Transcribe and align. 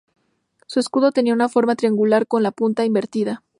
Su 0.65 0.79
escudo 0.79 1.11
tenía 1.11 1.35
una 1.35 1.47
forma 1.47 1.75
triangular, 1.75 2.25
con 2.25 2.41
la 2.41 2.49
punta 2.49 2.85
invertida. 2.85 3.43